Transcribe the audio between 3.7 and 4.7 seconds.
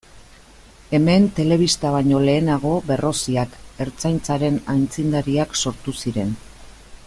Ertzaintzaren